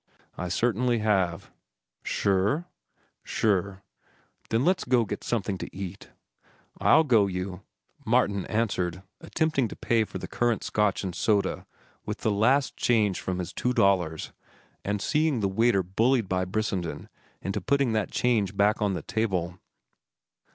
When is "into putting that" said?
17.39-18.09